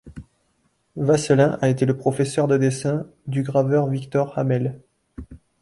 [0.95, 4.79] Vasselin a été le professeur de dessin du graveur Victor Hamel.